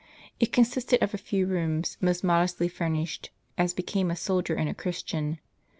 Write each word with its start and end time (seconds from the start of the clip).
It 0.39 0.51
consisted 0.51 1.03
of 1.03 1.13
a 1.13 1.17
few 1.19 1.45
rooms, 1.45 1.95
most 2.01 2.23
modestly 2.23 2.67
furnished, 2.67 3.29
as 3.55 3.75
became 3.75 4.09
a 4.09 4.15
soldier 4.15 4.55
and 4.55 4.67
a 4.67 4.73
Christian. 4.73 5.37